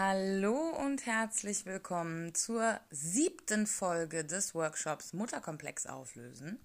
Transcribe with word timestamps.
Hallo 0.00 0.54
und 0.78 1.06
herzlich 1.06 1.66
willkommen 1.66 2.32
zur 2.32 2.78
siebten 2.88 3.66
Folge 3.66 4.24
des 4.24 4.54
Workshops 4.54 5.12
Mutterkomplex 5.12 5.86
auflösen. 5.86 6.60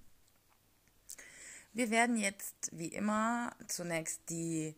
Wir 1.71 1.89
werden 1.89 2.15
jetzt 2.15 2.69
wie 2.73 2.89
immer 2.89 3.55
zunächst 3.67 4.29
die 4.29 4.75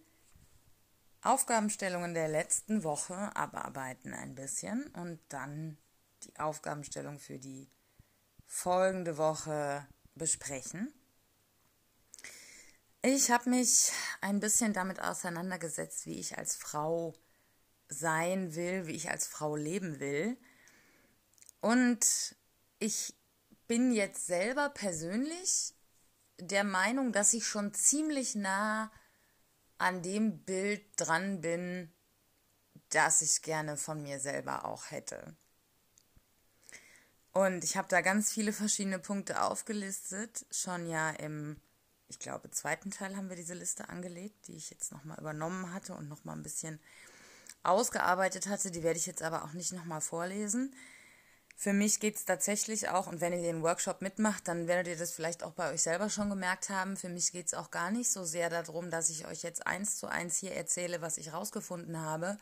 Aufgabenstellungen 1.22 2.14
der 2.14 2.30
letzten 2.30 2.86
Woche 2.86 3.36
abarbeiten 3.36 4.14
ein 4.14 4.36
bisschen 4.36 4.88
und 4.94 5.20
dann 5.28 5.78
die 6.24 6.40
Aufgabenstellung 6.40 7.20
für 7.20 7.40
die 7.40 7.70
folgende 8.46 9.18
Woche 9.18 9.86
besprechen. 10.14 10.94
Ich 13.02 13.32
habe 13.32 13.50
mich 13.50 13.92
ein 14.22 14.40
bisschen 14.40 14.72
damit 14.72 15.02
auseinandergesetzt, 15.02 16.06
wie 16.06 16.22
ich 16.22 16.38
als 16.38 16.56
Frau 16.56 17.14
sein 17.88 18.56
will, 18.56 18.88
wie 18.88 18.94
ich 18.96 19.10
als 19.10 19.28
Frau 19.28 19.56
leben 19.56 20.00
will. 20.00 20.38
Und 21.62 22.36
ich 22.80 23.16
bin 23.68 23.92
jetzt 23.92 24.28
selber 24.28 24.70
persönlich 24.70 25.74
der 26.40 26.64
Meinung, 26.64 27.12
dass 27.12 27.34
ich 27.34 27.48
schon 27.48 27.74
ziemlich 27.74 28.36
nah 28.36 28.92
an 29.78 30.02
dem 30.02 30.40
Bild 30.44 30.84
dran 30.98 31.42
bin, 31.42 31.92
das 32.90 33.22
ich 33.22 33.42
gerne 33.42 33.78
von 33.78 34.02
mir 34.02 34.20
selber 34.20 34.66
auch 34.66 34.92
hätte. 34.92 35.36
Und 37.34 37.66
ich 37.66 37.76
habe 37.76 37.90
da 37.90 38.00
ganz 38.00 38.32
viele 38.32 38.54
verschiedene 38.54 39.00
Punkte 39.00 39.42
aufgelistet, 39.42 40.46
schon 40.52 40.88
ja 40.88 41.10
im, 41.10 41.60
ich 42.08 42.18
glaube, 42.18 42.50
zweiten 42.52 42.92
Teil 42.92 43.18
haben 43.18 43.28
wir 43.28 43.36
diese 43.36 43.54
Liste 43.56 43.90
angelegt, 43.90 44.48
die 44.48 44.56
ich 44.56 44.70
jetzt 44.70 44.94
nochmal 44.94 45.20
übernommen 45.20 45.74
hatte 45.74 45.96
und 45.96 46.08
nochmal 46.08 46.38
ein 46.38 46.44
bisschen 46.44 46.80
ausgearbeitet 47.68 48.48
hatte. 48.48 48.72
Die 48.72 48.84
werde 48.84 49.00
ich 49.00 49.06
jetzt 49.06 49.24
aber 49.24 49.44
auch 49.44 49.54
nicht 49.54 49.74
nochmal 49.74 50.02
vorlesen. 50.02 50.74
Für 51.58 51.72
mich 51.72 52.02
geht 52.02 52.18
es 52.18 52.26
tatsächlich 52.26 52.90
auch, 52.90 53.08
und 53.08 53.22
wenn 53.22 53.32
ihr 53.32 53.42
den 53.42 53.64
Workshop 53.64 54.02
mitmacht, 54.02 54.48
dann 54.48 54.68
werdet 54.68 54.88
ihr 54.88 54.98
das 54.98 55.12
vielleicht 55.12 55.42
auch 55.42 55.54
bei 55.54 55.72
euch 55.72 55.84
selber 55.84 56.10
schon 56.10 56.30
gemerkt 56.30 56.70
haben. 56.70 56.98
Für 56.98 57.08
mich 57.08 57.32
geht 57.32 57.48
es 57.48 57.54
auch 57.54 57.72
gar 57.72 57.92
nicht 57.92 58.12
so 58.12 58.26
sehr 58.26 58.50
darum, 58.50 58.92
dass 58.92 59.10
ich 59.10 59.26
euch 59.26 59.42
jetzt 59.42 59.66
eins 59.66 59.98
zu 59.98 60.08
eins 60.08 60.38
hier 60.38 60.54
erzähle, 60.54 61.02
was 61.02 61.18
ich 61.18 61.32
rausgefunden 61.32 62.02
habe, 62.02 62.38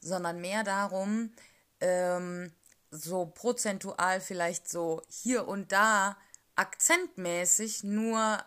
sondern 0.00 0.40
mehr 0.40 0.64
darum, 0.64 1.32
ähm, 1.80 2.52
so 2.90 3.26
prozentual 3.26 4.20
vielleicht 4.20 4.68
so 4.68 5.02
hier 5.08 5.46
und 5.46 5.70
da 5.70 6.16
akzentmäßig 6.56 7.84
nur 7.84 8.42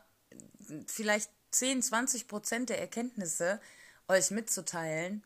vielleicht 0.88 1.30
10, 1.52 1.82
20 1.82 2.28
Prozent 2.28 2.70
der 2.70 2.80
Erkenntnisse 2.80 3.62
euch 4.08 4.32
mitzuteilen 4.32 5.24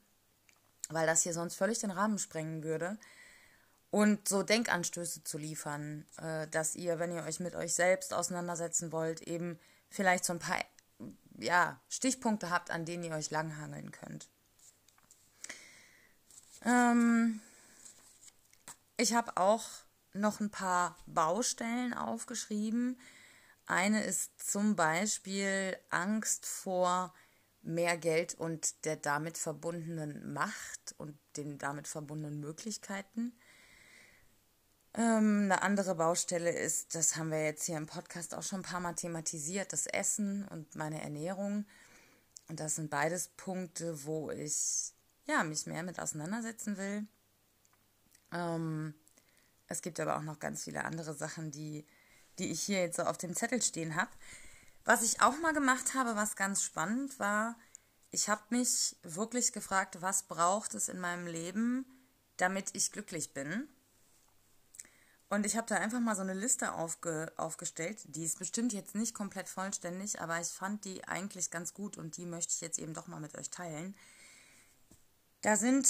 weil 0.90 1.08
das 1.08 1.24
hier 1.24 1.34
sonst 1.34 1.56
völlig 1.56 1.80
den 1.80 1.92
Rahmen 1.92 2.18
sprengen 2.18 2.64
würde. 2.64 2.98
Und 3.92 4.28
so 4.28 4.44
Denkanstöße 4.44 5.24
zu 5.24 5.38
liefern, 5.38 6.06
äh, 6.18 6.48
dass 6.50 6.76
ihr, 6.76 7.00
wenn 7.00 7.12
ihr 7.12 7.24
euch 7.24 7.40
mit 7.40 7.56
euch 7.56 7.74
selbst 7.74 8.14
auseinandersetzen 8.14 8.92
wollt, 8.92 9.22
eben 9.22 9.58
vielleicht 9.90 10.26
so 10.26 10.34
ein 10.34 10.40
paar 10.40 10.60
ja, 11.38 11.80
Stichpunkte 11.90 12.50
habt, 12.50 12.72
an 12.72 12.86
denen 12.86 13.04
ihr 13.04 13.14
euch 13.14 13.32
langhangeln 13.32 13.92
könnt. 13.92 14.28
Ähm, 16.64 17.40
ich 18.98 19.14
habe 19.14 19.38
auch 19.38 19.66
noch 20.14 20.40
ein 20.40 20.50
paar 20.50 20.98
Baustellen 21.06 21.94
aufgeschrieben. 21.94 23.00
Eine 23.68 24.04
ist 24.04 24.32
zum 24.40 24.76
Beispiel 24.76 25.78
Angst 25.90 26.46
vor 26.46 27.14
mehr 27.66 27.98
Geld 27.98 28.36
und 28.36 28.86
der 28.86 28.96
damit 28.96 29.38
verbundenen 29.38 30.34
Macht 30.34 30.96
und 30.98 31.18
den 31.38 31.58
damit 31.58 31.88
verbundenen 31.88 32.40
Möglichkeiten. 32.40 33.34
Ähm, 34.94 35.44
eine 35.46 35.62
andere 35.62 35.96
Baustelle 35.96 36.52
ist, 36.52 36.96
das 36.96 37.18
haben 37.18 37.32
wir 37.32 37.44
jetzt 37.44 37.66
hier 37.66 37.78
im 37.78 37.88
Podcast 37.88 38.34
auch 38.34 38.44
schon 38.44 38.60
ein 38.60 38.64
paar 38.64 38.80
Mal 38.80 38.94
thematisiert, 38.94 39.74
das 39.74 39.88
Essen 39.88 40.48
und 40.48 40.76
meine 40.76 41.02
Ernährung. 41.02 41.66
Und 42.48 42.60
das 42.60 42.76
sind 42.76 42.90
beides 42.90 43.30
Punkte, 43.30 44.06
wo 44.06 44.32
ich 44.32 44.94
ja, 45.26 45.44
mich 45.44 45.66
mehr 45.66 45.84
mit 45.84 46.00
auseinandersetzen 46.00 46.78
will. 46.78 47.08
Ähm, 48.32 48.94
es 49.68 49.82
gibt 49.82 50.00
aber 50.00 50.18
auch 50.18 50.22
noch 50.22 50.40
ganz 50.40 50.64
viele 50.64 50.86
andere 50.86 51.14
Sachen, 51.14 51.52
die, 51.52 51.86
die 52.38 52.52
ich 52.52 52.62
hier 52.62 52.82
jetzt 52.82 52.98
so 52.98 53.04
auf 53.04 53.18
dem 53.18 53.36
Zettel 53.36 53.62
stehen 53.62 53.96
habe. 53.96 54.12
Was 54.86 55.02
ich 55.02 55.20
auch 55.22 55.38
mal 55.40 55.54
gemacht 55.54 55.96
habe, 55.96 56.16
was 56.16 56.36
ganz 56.36 56.62
spannend 56.64 57.20
war, 57.20 57.58
ich 58.12 58.30
habe 58.30 58.44
mich 58.50 58.96
wirklich 59.02 59.52
gefragt, 59.52 60.02
was 60.02 60.24
braucht 60.24 60.76
es 60.76 60.90
in 60.90 61.00
meinem 61.00 61.26
Leben, 61.26 61.86
damit 62.38 62.70
ich 62.74 62.92
glücklich 62.92 63.34
bin. 63.34 63.68
Und 65.28 65.44
ich 65.46 65.58
habe 65.58 65.68
da 65.68 65.76
einfach 65.76 66.00
mal 66.00 66.16
so 66.16 66.22
eine 66.22 66.36
Liste 66.36 66.74
aufge 66.74 67.34
aufgestellt. 67.36 68.00
Die 68.06 68.24
ist 68.24 68.38
bestimmt 68.38 68.74
jetzt 68.74 68.94
nicht 68.94 69.16
komplett 69.16 69.50
vollständig, 69.50 70.22
aber 70.22 70.40
ich 70.40 70.50
fand 70.50 70.86
die 70.86 71.04
eigentlich 71.08 71.50
ganz 71.50 71.74
gut 71.74 71.98
und 71.98 72.16
die 72.18 72.28
möchte 72.28 72.54
ich 72.54 72.62
jetzt 72.62 72.78
eben 72.78 72.94
doch 72.94 73.08
mal 73.08 73.20
mit 73.20 73.36
euch 73.36 73.50
teilen. 73.50 73.96
Da 75.42 75.56
sind 75.58 75.88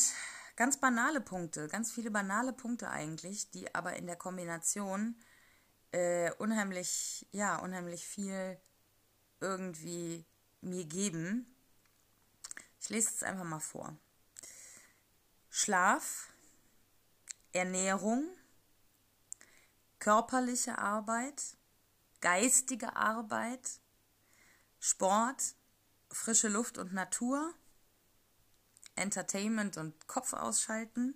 ganz 0.56 0.78
banale 0.80 1.20
Punkte, 1.20 1.68
ganz 1.68 1.92
viele 1.92 2.12
banale 2.12 2.54
Punkte 2.54 2.90
eigentlich, 2.90 3.52
die 3.52 3.76
aber 3.76 3.98
in 3.98 4.08
der 4.08 4.16
Kombination 4.16 5.16
äh, 5.92 6.32
unheimlich, 6.38 7.28
ja, 7.32 7.58
unheimlich 7.58 8.08
viel 8.08 8.58
irgendwie 9.40 10.26
mir 10.62 10.86
geben. 10.86 11.46
Ich 12.80 12.90
lese 12.90 13.10
es 13.10 13.24
einfach 13.24 13.44
mal 13.44 13.60
vor. 13.60 13.98
Schlaf, 15.50 16.30
Ernährung, 17.54 18.28
körperliche 20.00 20.78
Arbeit, 20.78 21.42
geistige 22.22 22.96
Arbeit, 22.96 23.80
Sport, 24.80 25.56
frische 26.12 26.48
Luft 26.48 26.78
und 26.78 26.94
Natur, 26.94 27.54
Entertainment 28.96 29.78
und 29.78 30.08
Kopf 30.08 30.34
ausschalten, 30.34 31.16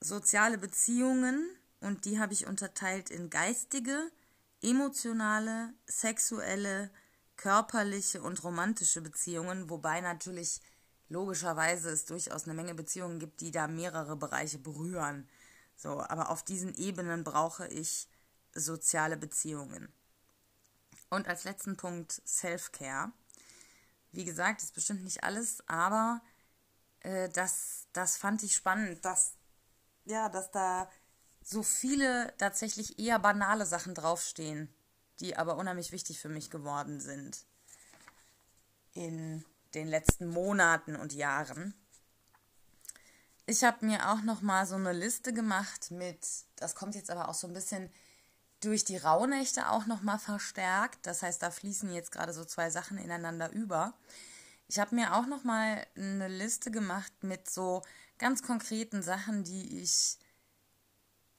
soziale 0.00 0.58
Beziehungen 0.58 1.48
und 1.80 2.04
die 2.04 2.18
habe 2.18 2.32
ich 2.32 2.46
unterteilt 2.46 3.10
in 3.10 3.30
geistige, 3.30 4.10
emotionale, 4.62 5.74
sexuelle, 5.86 6.90
körperliche 7.36 8.22
und 8.22 8.42
romantische 8.44 9.00
Beziehungen, 9.00 9.68
wobei 9.68 10.00
natürlich 10.00 10.60
logischerweise 11.08 11.90
es 11.90 12.04
durchaus 12.04 12.44
eine 12.44 12.54
Menge 12.54 12.74
Beziehungen 12.74 13.18
gibt, 13.18 13.40
die 13.40 13.50
da 13.50 13.66
mehrere 13.66 14.16
Bereiche 14.16 14.58
berühren. 14.58 15.28
So, 15.76 16.00
aber 16.00 16.30
auf 16.30 16.44
diesen 16.44 16.74
Ebenen 16.74 17.24
brauche 17.24 17.66
ich 17.66 18.08
soziale 18.54 19.16
Beziehungen. 19.16 19.92
Und 21.10 21.28
als 21.28 21.44
letzten 21.44 21.76
Punkt 21.76 22.22
Self-Care. 22.26 23.12
Wie 24.12 24.24
gesagt, 24.24 24.62
ist 24.62 24.74
bestimmt 24.74 25.04
nicht 25.04 25.24
alles, 25.24 25.66
aber 25.68 26.22
äh, 27.00 27.28
das, 27.30 27.86
das 27.92 28.16
fand 28.16 28.42
ich 28.42 28.54
spannend, 28.54 29.04
dass, 29.04 29.34
ja, 30.04 30.28
dass 30.28 30.50
da 30.50 30.90
so 31.42 31.62
viele 31.62 32.32
tatsächlich 32.38 32.98
eher 32.98 33.18
banale 33.18 33.66
Sachen 33.66 33.94
draufstehen, 33.94 34.72
die 35.20 35.36
aber 35.36 35.56
unheimlich 35.56 35.92
wichtig 35.92 36.20
für 36.20 36.28
mich 36.28 36.50
geworden 36.50 37.00
sind 37.00 37.44
in 38.94 39.44
den 39.74 39.88
letzten 39.88 40.28
Monaten 40.28 40.96
und 40.96 41.12
Jahren. 41.12 41.74
Ich 43.46 43.64
habe 43.64 43.84
mir 43.86 44.10
auch 44.10 44.22
noch 44.22 44.40
mal 44.40 44.66
so 44.66 44.76
eine 44.76 44.92
Liste 44.92 45.32
gemacht 45.32 45.90
mit, 45.90 46.26
das 46.56 46.74
kommt 46.74 46.94
jetzt 46.94 47.10
aber 47.10 47.28
auch 47.28 47.34
so 47.34 47.46
ein 47.46 47.54
bisschen 47.54 47.90
durch 48.60 48.84
die 48.84 48.96
Rauhnächte 48.96 49.68
auch 49.70 49.86
noch 49.86 50.02
mal 50.02 50.18
verstärkt. 50.18 51.06
Das 51.06 51.22
heißt, 51.22 51.42
da 51.42 51.50
fließen 51.50 51.92
jetzt 51.92 52.12
gerade 52.12 52.32
so 52.32 52.44
zwei 52.44 52.70
Sachen 52.70 52.98
ineinander 52.98 53.50
über. 53.50 53.94
Ich 54.68 54.78
habe 54.78 54.94
mir 54.94 55.14
auch 55.14 55.26
noch 55.26 55.42
mal 55.42 55.84
eine 55.96 56.28
Liste 56.28 56.70
gemacht 56.70 57.12
mit 57.22 57.50
so 57.50 57.82
ganz 58.18 58.42
konkreten 58.42 59.02
Sachen, 59.02 59.42
die 59.42 59.82
ich 59.82 60.18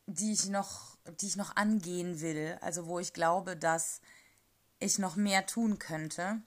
die 0.06 0.34
ich 0.34 0.50
noch, 0.50 0.98
die 1.22 1.28
ich 1.28 1.36
noch 1.36 1.56
angehen 1.56 2.22
will, 2.22 2.58
also 2.62 2.88
wo 2.88 3.00
ich 3.00 3.14
glaube, 3.14 3.56
dass 3.56 4.02
ich 4.80 5.00
noch 5.00 5.16
mehr 5.16 5.46
tun 5.46 5.80
könnte. 5.80 6.42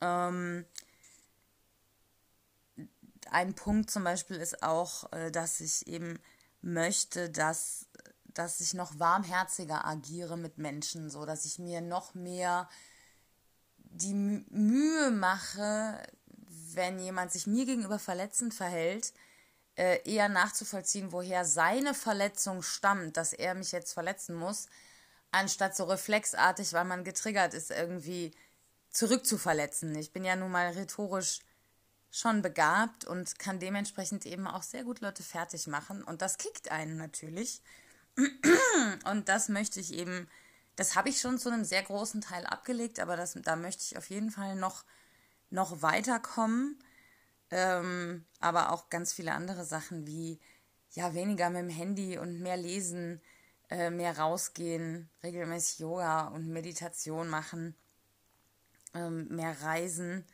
Ähm, 0.00 0.66
ein 3.30 3.54
Punkt 3.54 3.90
zum 3.90 4.04
Beispiel 4.04 4.36
ist 4.36 4.62
auch, 4.62 5.10
äh, 5.12 5.30
dass 5.30 5.60
ich 5.60 5.86
eben 5.86 6.18
möchte, 6.60 7.30
dass, 7.30 7.86
dass 8.26 8.60
ich 8.60 8.74
noch 8.74 8.98
warmherziger 8.98 9.86
agiere 9.86 10.36
mit 10.36 10.58
Menschen, 10.58 11.10
so 11.10 11.24
dass 11.24 11.44
ich 11.44 11.58
mir 11.58 11.80
noch 11.80 12.14
mehr 12.14 12.68
die 13.76 14.14
Mühe 14.14 15.10
mache, 15.10 16.02
wenn 16.74 16.98
jemand 16.98 17.32
sich 17.32 17.46
mir 17.46 17.64
gegenüber 17.64 17.98
verletzend 17.98 18.52
verhält, 18.52 19.12
eher 19.76 20.28
nachzuvollziehen, 20.28 21.12
woher 21.12 21.44
seine 21.44 21.94
Verletzung 21.94 22.62
stammt, 22.62 23.16
dass 23.16 23.32
er 23.32 23.54
mich 23.54 23.72
jetzt 23.72 23.92
verletzen 23.92 24.34
muss, 24.34 24.66
anstatt 25.32 25.76
so 25.76 25.84
reflexartig, 25.84 26.72
weil 26.72 26.84
man 26.84 27.04
getriggert 27.04 27.54
ist, 27.54 27.70
irgendwie 27.70 28.32
zurückzuverletzen. 28.90 29.94
Ich 29.96 30.12
bin 30.12 30.24
ja 30.24 30.36
nun 30.36 30.52
mal 30.52 30.68
rhetorisch 30.70 31.40
schon 32.10 32.42
begabt 32.42 33.04
und 33.04 33.40
kann 33.40 33.58
dementsprechend 33.58 34.24
eben 34.24 34.46
auch 34.46 34.62
sehr 34.62 34.84
gut 34.84 35.00
Leute 35.00 35.24
fertig 35.24 35.66
machen. 35.66 36.04
Und 36.04 36.22
das 36.22 36.38
kickt 36.38 36.70
einen 36.70 36.96
natürlich. 36.96 37.60
Und 39.10 39.28
das 39.28 39.48
möchte 39.48 39.80
ich 39.80 39.92
eben, 39.92 40.28
das 40.76 40.94
habe 40.94 41.08
ich 41.08 41.20
schon 41.20 41.38
zu 41.38 41.48
einem 41.48 41.64
sehr 41.64 41.82
großen 41.82 42.20
Teil 42.20 42.46
abgelegt, 42.46 43.00
aber 43.00 43.16
das, 43.16 43.36
da 43.42 43.56
möchte 43.56 43.82
ich 43.82 43.98
auf 43.98 44.08
jeden 44.08 44.30
Fall 44.30 44.54
noch, 44.54 44.84
noch 45.50 45.82
weiterkommen. 45.82 46.78
Ähm, 47.56 48.24
aber 48.40 48.72
auch 48.72 48.90
ganz 48.90 49.12
viele 49.12 49.32
andere 49.32 49.64
Sachen 49.64 50.08
wie 50.08 50.40
ja 50.90 51.14
weniger 51.14 51.50
mit 51.50 51.62
dem 51.62 51.68
Handy 51.68 52.18
und 52.18 52.40
mehr 52.40 52.56
lesen, 52.56 53.20
äh, 53.70 53.90
mehr 53.90 54.18
rausgehen, 54.18 55.08
regelmäßig 55.22 55.78
Yoga 55.78 56.26
und 56.26 56.48
Meditation 56.48 57.28
machen, 57.28 57.76
ähm, 58.92 59.28
mehr 59.28 59.62
reisen. 59.62 60.24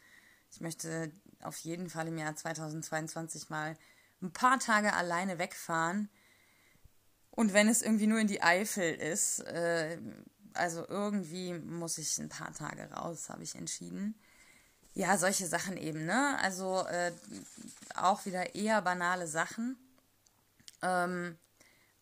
Ich 0.50 0.62
möchte 0.62 1.12
auf 1.42 1.58
jeden 1.58 1.90
Fall 1.90 2.08
im 2.08 2.16
Jahr 2.16 2.34
2022 2.34 3.50
mal 3.50 3.76
ein 4.22 4.32
paar 4.32 4.58
Tage 4.58 4.94
alleine 4.94 5.38
wegfahren. 5.38 6.08
Und 7.32 7.52
wenn 7.52 7.68
es 7.68 7.82
irgendwie 7.82 8.06
nur 8.06 8.18
in 8.18 8.28
die 8.28 8.42
Eifel 8.42 8.94
ist, 8.94 9.40
äh, 9.40 9.98
also 10.54 10.88
irgendwie 10.88 11.52
muss 11.52 11.98
ich 11.98 12.18
ein 12.18 12.30
paar 12.30 12.54
Tage 12.54 12.90
raus, 12.90 13.28
habe 13.28 13.42
ich 13.42 13.56
entschieden. 13.56 14.18
Ja, 14.92 15.16
solche 15.16 15.46
Sachen 15.46 15.76
eben, 15.76 16.04
ne? 16.04 16.38
Also 16.40 16.84
äh, 16.86 17.12
auch 17.94 18.24
wieder 18.26 18.54
eher 18.54 18.82
banale 18.82 19.26
Sachen. 19.26 19.76
Ähm, 20.82 21.38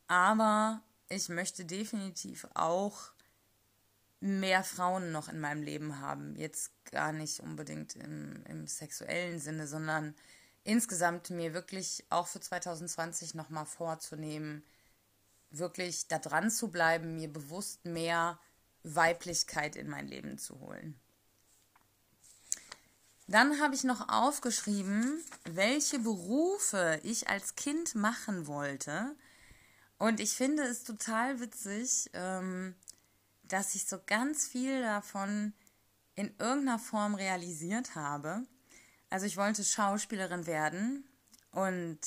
aber 0.07 0.81
ich 1.09 1.29
möchte 1.29 1.65
definitiv 1.65 2.47
auch 2.55 3.13
mehr 4.21 4.65
Frauen 4.65 5.13
noch 5.13 5.29
in 5.29 5.41
meinem 5.41 5.63
Leben 5.63 6.01
haben. 6.01 6.35
Jetzt 6.37 6.73
gar 6.91 7.13
nicht 7.13 7.41
unbedingt 7.41 7.95
im, 7.97 8.43
im 8.47 8.67
sexuellen 8.67 9.39
Sinne, 9.39 9.67
sondern 9.67 10.15
insgesamt 10.65 11.31
mir 11.31 11.55
wirklich 11.55 12.05
auch 12.11 12.27
für 12.27 12.41
2020 12.41 13.35
nochmal 13.35 13.67
vorzunehmen, 13.67 14.65
wirklich 15.51 16.09
da 16.09 16.19
dran 16.19 16.51
zu 16.51 16.69
bleiben, 16.69 17.17
mir 17.17 17.33
bewusst 17.33 17.85
mehr 17.85 18.39
Weiblichkeit 18.83 19.77
in 19.77 19.89
mein 19.89 20.09
Leben 20.09 20.39
zu 20.39 20.59
holen. 20.61 20.99
Dann 23.29 23.61
habe 23.61 23.75
ich 23.75 23.85
noch 23.85 24.09
aufgeschrieben, 24.09 25.23
welche 25.45 25.99
Berufe 25.99 26.99
ich 27.03 27.29
als 27.29 27.57
Kind 27.57 27.95
machen 27.95 28.47
wollte. 28.47 29.15
Und 29.99 30.19
ich 30.19 30.33
finde 30.33 30.63
es 30.63 30.83
total 30.83 31.39
witzig, 31.39 32.11
ähm, 32.15 32.75
dass 33.43 33.75
ich 33.75 33.87
so 33.87 33.99
ganz 34.07 34.47
viel 34.47 34.81
davon 34.81 35.53
in 36.15 36.35
irgendeiner 36.39 36.79
Form 36.79 37.15
realisiert 37.15 37.95
habe. 37.95 38.45
Also 39.11 39.27
ich 39.27 39.37
wollte 39.37 39.63
Schauspielerin 39.63 40.47
werden 40.47 41.07
und 41.53 41.99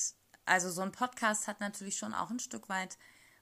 also 0.44 0.70
so 0.70 0.82
ein 0.82 0.92
Podcast 0.92 1.46
hat 1.46 1.60
natürlich 1.60 1.96
schon 1.96 2.14
auch 2.14 2.30
ein 2.30 2.40
Stück 2.40 2.68
weit 2.68 2.98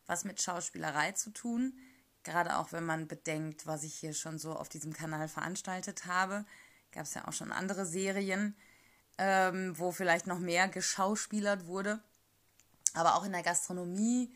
was 0.06 0.24
mit 0.24 0.42
Schauspielerei 0.42 1.12
zu 1.12 1.30
tun, 1.30 1.78
gerade 2.24 2.56
auch 2.56 2.72
wenn 2.72 2.84
man 2.84 3.08
bedenkt, 3.08 3.66
was 3.66 3.84
ich 3.84 3.94
hier 3.94 4.12
schon 4.12 4.38
so 4.38 4.54
auf 4.54 4.68
diesem 4.68 4.92
Kanal 4.92 5.28
veranstaltet 5.28 6.06
habe. 6.06 6.44
Gab 6.92 7.04
es 7.04 7.14
ja 7.14 7.26
auch 7.28 7.32
schon 7.32 7.52
andere 7.52 7.86
Serien, 7.86 8.56
ähm, 9.18 9.78
wo 9.78 9.92
vielleicht 9.92 10.26
noch 10.26 10.38
mehr 10.38 10.68
geschauspielert 10.68 11.66
wurde. 11.66 12.00
Aber 12.94 13.14
auch 13.14 13.24
in 13.24 13.32
der 13.32 13.42
Gastronomie 13.42 14.34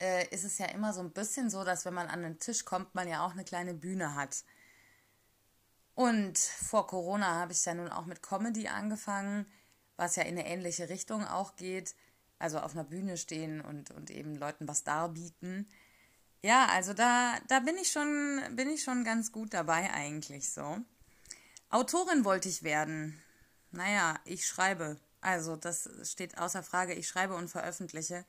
äh, 0.00 0.28
ist 0.28 0.44
es 0.44 0.58
ja 0.58 0.66
immer 0.66 0.92
so 0.92 1.00
ein 1.00 1.12
bisschen 1.12 1.50
so, 1.50 1.64
dass 1.64 1.84
wenn 1.84 1.94
man 1.94 2.08
an 2.08 2.22
den 2.22 2.38
Tisch 2.38 2.64
kommt, 2.64 2.94
man 2.94 3.08
ja 3.08 3.24
auch 3.24 3.32
eine 3.32 3.44
kleine 3.44 3.74
Bühne 3.74 4.14
hat. 4.14 4.44
Und 5.94 6.38
vor 6.38 6.86
Corona 6.86 7.34
habe 7.34 7.52
ich 7.52 7.64
ja 7.64 7.74
nun 7.74 7.88
auch 7.88 8.04
mit 8.04 8.22
Comedy 8.22 8.68
angefangen, 8.68 9.46
was 9.96 10.16
ja 10.16 10.24
in 10.24 10.38
eine 10.38 10.46
ähnliche 10.46 10.88
Richtung 10.88 11.24
auch 11.24 11.56
geht. 11.56 11.94
Also 12.38 12.58
auf 12.58 12.72
einer 12.72 12.84
Bühne 12.84 13.16
stehen 13.16 13.60
und, 13.60 13.92
und 13.92 14.10
eben 14.10 14.34
Leuten 14.34 14.66
was 14.66 14.82
darbieten. 14.82 15.68
Ja, 16.42 16.66
also 16.66 16.92
da, 16.92 17.38
da 17.48 17.60
bin 17.60 17.76
ich 17.78 17.90
schon, 17.90 18.42
bin 18.50 18.68
ich 18.68 18.82
schon 18.82 19.04
ganz 19.04 19.32
gut 19.32 19.54
dabei 19.54 19.90
eigentlich 19.92 20.52
so. 20.52 20.78
Autorin 21.74 22.24
wollte 22.24 22.48
ich 22.48 22.62
werden. 22.62 23.20
Naja, 23.72 24.20
ich 24.24 24.46
schreibe. 24.46 24.96
Also 25.20 25.56
das 25.56 25.90
steht 26.04 26.38
außer 26.38 26.62
Frage. 26.62 26.94
Ich 26.94 27.08
schreibe 27.08 27.34
und 27.34 27.48
veröffentliche. 27.48 28.24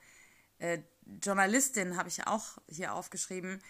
Äh, 0.57 0.79
Journalistin 1.23 1.95
habe 1.95 2.09
ich 2.09 2.25
auch 2.25 2.57
hier 2.67 2.95
aufgeschrieben. 2.95 3.61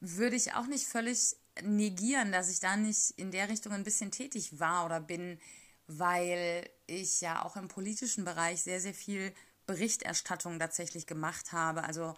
Würde 0.00 0.36
ich 0.36 0.54
auch 0.54 0.64
nicht 0.64 0.86
völlig 0.86 1.36
negieren, 1.62 2.32
dass 2.32 2.48
ich 2.48 2.60
da 2.60 2.76
nicht 2.78 3.10
in 3.18 3.30
der 3.30 3.50
Richtung 3.50 3.72
ein 3.72 3.84
bisschen 3.84 4.10
tätig 4.10 4.58
war 4.58 4.86
oder 4.86 5.00
bin, 5.00 5.38
weil 5.86 6.66
ich 6.86 7.20
ja 7.20 7.44
auch 7.44 7.56
im 7.56 7.68
politischen 7.68 8.24
Bereich 8.24 8.62
sehr, 8.62 8.80
sehr 8.80 8.94
viel 8.94 9.34
Berichterstattung 9.66 10.58
tatsächlich 10.58 11.06
gemacht 11.06 11.52
habe. 11.52 11.84
Also 11.84 12.14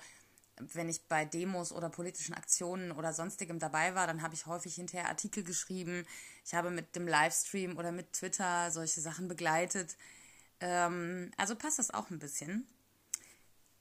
wenn 0.58 0.88
ich 0.88 1.02
bei 1.08 1.24
Demos 1.24 1.72
oder 1.72 1.90
politischen 1.90 2.34
Aktionen 2.34 2.92
oder 2.92 3.12
sonstigem 3.12 3.58
dabei 3.58 3.94
war, 3.94 4.06
dann 4.06 4.22
habe 4.22 4.34
ich 4.34 4.46
häufig 4.46 4.74
hinterher 4.74 5.08
Artikel 5.08 5.42
geschrieben. 5.42 6.06
Ich 6.44 6.54
habe 6.54 6.70
mit 6.70 6.96
dem 6.96 7.06
Livestream 7.06 7.76
oder 7.76 7.92
mit 7.92 8.12
Twitter 8.12 8.70
solche 8.70 9.00
Sachen 9.00 9.28
begleitet. 9.28 9.96
Ähm, 10.60 11.30
also 11.36 11.56
passt 11.56 11.78
das 11.78 11.90
auch 11.90 12.10
ein 12.10 12.18
bisschen. 12.18 12.66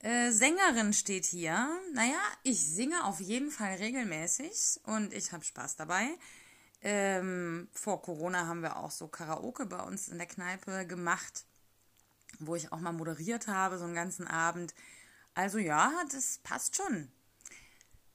Äh, 0.00 0.30
Sängerin 0.30 0.92
steht 0.92 1.24
hier. 1.24 1.68
Naja, 1.94 2.20
ich 2.42 2.60
singe 2.60 3.04
auf 3.04 3.20
jeden 3.20 3.50
Fall 3.50 3.76
regelmäßig 3.76 4.80
und 4.84 5.14
ich 5.14 5.32
habe 5.32 5.44
Spaß 5.44 5.76
dabei. 5.76 6.06
Ähm, 6.82 7.68
vor 7.72 8.02
Corona 8.02 8.46
haben 8.46 8.60
wir 8.60 8.76
auch 8.76 8.90
so 8.90 9.08
Karaoke 9.08 9.66
bei 9.66 9.80
uns 9.80 10.08
in 10.08 10.18
der 10.18 10.26
Kneipe 10.26 10.86
gemacht, 10.86 11.46
wo 12.38 12.54
ich 12.54 12.70
auch 12.70 12.80
mal 12.80 12.92
moderiert 12.92 13.46
habe, 13.48 13.78
so 13.78 13.84
einen 13.84 13.94
ganzen 13.94 14.26
Abend. 14.26 14.74
Also 15.36 15.58
ja, 15.58 15.92
das 16.10 16.38
passt 16.38 16.76
schon. 16.76 17.08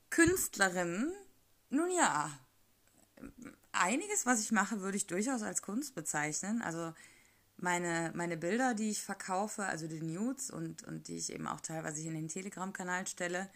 Künstlerin, 0.10 1.14
nun 1.70 1.92
ja, 1.92 2.32
einiges, 3.72 4.26
was 4.26 4.42
ich 4.42 4.52
mache, 4.52 4.82
würde 4.82 4.98
ich 4.98 5.06
durchaus 5.06 5.44
als 5.44 5.62
Kunst 5.62 5.94
bezeichnen. 5.94 6.64
Also 6.64 6.94
meine, 7.58 8.12
meine 8.16 8.38
Bilder, 8.38 8.74
die 8.74 8.90
ich 8.90 9.04
verkaufe, 9.04 9.66
also 9.66 9.88
die 9.88 10.02
Nudes 10.02 10.50
und, 10.50 10.84
und 10.84 11.08
die 11.10 11.18
ich 11.18 11.32
eben 11.32 11.46
auch 11.46 11.62
teilweise 11.62 12.02
in 12.02 12.16
den 12.16 12.28
Telegram-Kanal 12.28 13.06
stelle, 13.06 13.52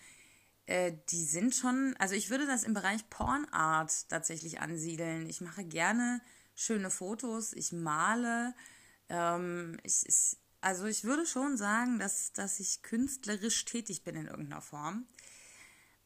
äh, 0.67 0.93
die 1.09 1.25
sind 1.25 1.55
schon, 1.55 1.95
also 1.97 2.13
ich 2.13 2.29
würde 2.29 2.45
das 2.45 2.63
im 2.63 2.75
Bereich 2.75 3.09
Pornart 3.09 4.09
tatsächlich 4.09 4.61
ansiedeln. 4.61 5.27
Ich 5.27 5.41
mache 5.41 5.65
gerne 5.65 6.21
schöne 6.53 6.91
Fotos, 6.91 7.51
ich 7.51 7.71
male. 7.71 8.53
Ähm, 9.09 9.79
ich, 9.81 10.05
ich, 10.07 10.37
also 10.65 10.85
ich 10.85 11.03
würde 11.03 11.27
schon 11.27 11.57
sagen, 11.57 11.99
dass, 11.99 12.33
dass 12.33 12.59
ich 12.59 12.81
künstlerisch 12.81 13.65
tätig 13.65 14.03
bin 14.03 14.15
in 14.15 14.25
irgendeiner 14.25 14.63
Form. 14.63 15.05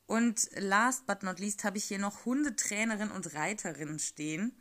Und 0.06 0.50
last 0.58 1.06
but 1.06 1.24
not 1.24 1.40
least 1.40 1.64
habe 1.64 1.78
ich 1.78 1.86
hier 1.86 1.98
noch 1.98 2.26
Hundetrainerin 2.26 3.10
und 3.10 3.34
Reiterin 3.36 4.00
stehen. 4.00 4.54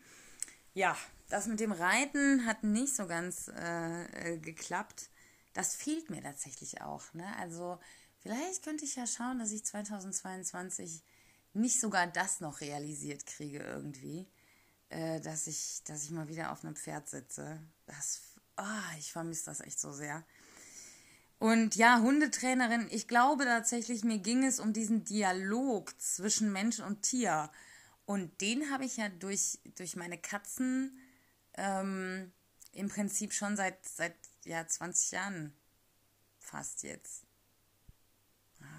Ja, 0.73 0.97
das 1.29 1.49
mit 1.49 1.59
dem 1.59 1.73
Reiten 1.73 2.47
hat 2.47 2.63
nicht 2.63 2.95
so 2.95 3.09
ganz 3.09 3.49
äh, 3.49 4.35
äh, 4.35 4.39
geklappt. 4.39 5.11
Das 5.53 5.75
fehlt 5.75 6.11
mir 6.11 6.23
tatsächlich 6.23 6.81
auch. 6.81 7.13
Ne? 7.13 7.27
Also 7.41 7.81
vielleicht 8.19 8.63
könnte 8.63 8.85
ich 8.85 8.95
ja 8.95 9.05
schauen, 9.05 9.41
dass 9.41 9.51
ich 9.51 9.65
2022 9.65 11.03
nicht 11.55 11.81
sogar 11.81 12.07
das 12.07 12.39
noch 12.39 12.61
realisiert 12.61 13.27
kriege 13.27 13.59
irgendwie. 13.59 14.29
Äh, 14.91 15.21
dass, 15.21 15.49
ich, 15.49 15.83
dass 15.85 16.05
ich 16.05 16.11
mal 16.13 16.29
wieder 16.29 16.53
auf 16.53 16.65
einem 16.65 16.77
Pferd 16.77 17.09
sitze. 17.09 17.61
Das, 17.87 18.21
oh, 18.59 18.99
ich 18.99 19.13
vermisse 19.13 19.47
das 19.47 19.61
echt 19.61 19.81
so 19.81 19.93
sehr. 19.93 20.25
Und 21.39 21.77
ja, 21.77 22.01
Hundetrainerin, 22.01 22.89
ich 22.91 23.07
glaube 23.07 23.45
tatsächlich, 23.45 24.03
mir 24.05 24.19
ging 24.19 24.45
es 24.45 24.59
um 24.59 24.73
diesen 24.73 25.05
Dialog 25.05 25.99
zwischen 26.01 26.53
Mensch 26.53 26.81
und 26.81 27.03
Tier. 27.03 27.51
Und 28.07 28.41
den 28.41 28.71
habe 28.71 28.85
ich 28.85 28.97
ja 28.97 29.09
durch, 29.09 29.59
durch 29.77 29.95
meine 29.95 30.19
Katzen 30.19 30.99
ähm, 31.55 32.33
im 32.73 32.89
Prinzip 32.89 33.33
schon 33.33 33.57
seit, 33.57 33.87
seit 33.87 34.17
ja, 34.45 34.67
20 34.67 35.13
Jahren 35.13 35.53
fast 36.41 36.83
jetzt. 36.83 37.25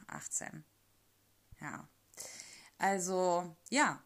18. 0.07 0.65
Ja. 1.61 1.87
Also, 2.77 3.55
ja. 3.69 4.03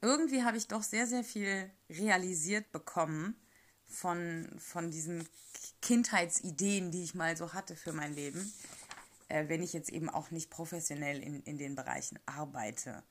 Irgendwie 0.00 0.44
habe 0.44 0.58
ich 0.58 0.68
doch 0.68 0.82
sehr, 0.82 1.06
sehr 1.06 1.24
viel 1.24 1.70
realisiert 1.88 2.70
bekommen 2.70 3.34
von, 3.86 4.48
von 4.58 4.90
diesen 4.90 5.28
Kindheitsideen, 5.82 6.90
die 6.90 7.04
ich 7.04 7.14
mal 7.14 7.36
so 7.36 7.52
hatte 7.52 7.76
für 7.76 7.92
mein 7.92 8.14
Leben, 8.14 8.52
äh, 9.28 9.48
wenn 9.48 9.62
ich 9.62 9.72
jetzt 9.72 9.90
eben 9.90 10.08
auch 10.08 10.30
nicht 10.30 10.50
professionell 10.50 11.22
in, 11.22 11.42
in 11.42 11.58
den 11.58 11.74
Bereichen 11.74 12.18
arbeite. 12.26 13.02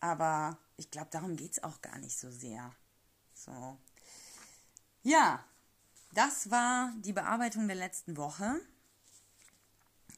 Aber 0.00 0.58
ich 0.76 0.90
glaube, 0.90 1.08
darum 1.10 1.36
geht 1.36 1.52
es 1.52 1.62
auch 1.62 1.80
gar 1.80 1.98
nicht 1.98 2.18
so 2.18 2.30
sehr. 2.30 2.74
So. 3.32 3.78
Ja, 5.02 5.44
das 6.12 6.50
war 6.50 6.92
die 6.98 7.12
Bearbeitung 7.12 7.66
der 7.66 7.76
letzten 7.76 8.16
Woche. 8.16 8.60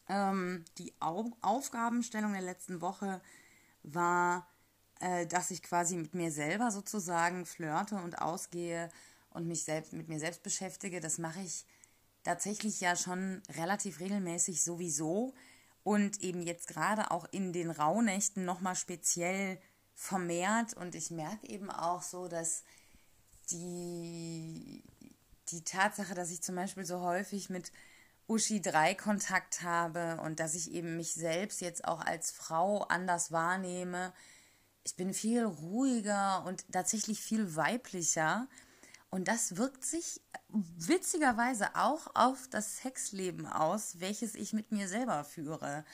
Ähm, 0.08 0.64
die 0.78 0.94
Au 1.00 1.32
Aufgabenstellung 1.40 2.32
der 2.32 2.42
letzten 2.42 2.80
Woche 2.80 3.20
war, 3.82 4.46
äh, 5.00 5.26
dass 5.26 5.50
ich 5.50 5.62
quasi 5.62 5.96
mit 5.96 6.14
mir 6.14 6.30
selber 6.30 6.70
sozusagen 6.70 7.46
flirte 7.46 7.96
und 7.96 8.20
ausgehe 8.20 8.90
und 9.36 9.46
mich 9.46 9.64
selbst 9.64 9.92
mit 9.92 10.08
mir 10.08 10.18
selbst 10.18 10.42
beschäftige. 10.42 11.00
Das 11.00 11.18
mache 11.18 11.40
ich 11.40 11.64
tatsächlich 12.24 12.80
ja 12.80 12.96
schon 12.96 13.42
relativ 13.56 14.00
regelmäßig 14.00 14.64
sowieso 14.64 15.34
und 15.84 16.20
eben 16.20 16.42
jetzt 16.42 16.66
gerade 16.66 17.12
auch 17.12 17.26
in 17.30 17.52
den 17.52 17.70
Rauhnächten 17.70 18.44
nochmal 18.44 18.74
speziell 18.74 19.60
vermehrt 19.94 20.74
und 20.74 20.94
ich 20.94 21.10
merke 21.10 21.46
eben 21.48 21.70
auch 21.70 22.02
so, 22.02 22.26
dass 22.26 22.64
die, 23.50 24.82
die 25.50 25.62
Tatsache, 25.62 26.14
dass 26.14 26.30
ich 26.30 26.42
zum 26.42 26.56
Beispiel 26.56 26.84
so 26.84 27.00
häufig 27.00 27.50
mit 27.50 27.70
Uschi 28.26 28.60
3 28.60 28.94
Kontakt 28.96 29.62
habe 29.62 30.20
und 30.22 30.40
dass 30.40 30.54
ich 30.54 30.72
eben 30.72 30.96
mich 30.96 31.14
selbst 31.14 31.60
jetzt 31.60 31.84
auch 31.84 32.00
als 32.00 32.32
Frau 32.32 32.82
anders 32.82 33.30
wahrnehme. 33.30 34.12
Ich 34.82 34.96
bin 34.96 35.14
viel 35.14 35.44
ruhiger 35.44 36.44
und 36.44 36.64
tatsächlich 36.72 37.20
viel 37.20 37.54
weiblicher. 37.54 38.48
Und 39.10 39.28
das 39.28 39.56
wirkt 39.56 39.84
sich 39.84 40.20
witzigerweise 40.48 41.74
auch 41.74 42.08
auf 42.14 42.48
das 42.48 42.78
Sexleben 42.78 43.46
aus, 43.46 44.00
welches 44.00 44.34
ich 44.34 44.52
mit 44.52 44.72
mir 44.72 44.88
selber 44.88 45.24
führe. 45.24 45.84